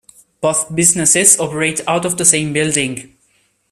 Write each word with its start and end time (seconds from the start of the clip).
Both 0.41 0.73
businesses 0.75 1.39
operate 1.39 1.79
out 1.87 2.05
of 2.05 2.17
the 2.17 2.25
same 2.25 2.53
building. 2.53 3.15